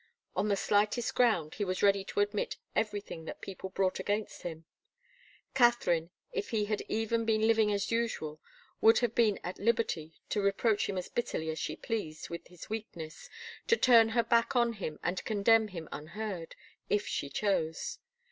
[0.35, 4.65] On the slightest ground, he was ready to admit everything that people brought against him.
[5.53, 8.41] Katharine, if he had even been living as usual,
[8.81, 12.67] would have been at liberty to reproach him as bitterly as she pleased with his
[12.67, 13.29] weakness,
[13.67, 16.55] to turn her back on him and condemn him unheard,
[16.89, 17.99] if she chose.